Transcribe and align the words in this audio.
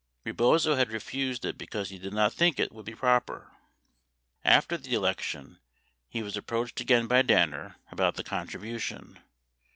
Rebozo 0.23 0.73
had 0.77 0.91
refused 0.91 1.45
it 1.45 1.59
because 1.59 1.89
he 1.89 1.99
did 1.99 2.11
not 2.11 2.33
think 2.33 2.59
it 2.59 2.71
would 2.71 2.85
be 2.87 2.95
proper. 2.95 3.51
After 4.43 4.75
the 4.75 4.95
election, 4.95 5.59
he 6.09 6.23
was 6.23 6.35
approached 6.35 6.79
again 6.81 7.05
by 7.05 7.21
Danner 7.21 7.75
about 7.91 8.15
the 8.15 8.23
contribution. 8.23 9.19